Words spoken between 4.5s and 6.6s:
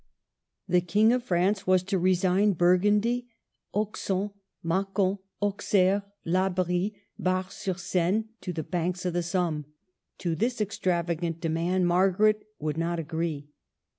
Macon, Auxerre, La